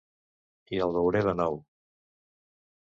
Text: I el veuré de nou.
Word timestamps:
I 0.77 0.81
el 0.87 0.95
veuré 0.97 1.23
de 1.29 1.37
nou. 1.43 1.63